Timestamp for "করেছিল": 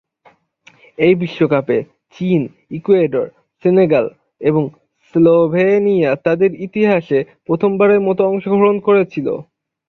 8.87-9.27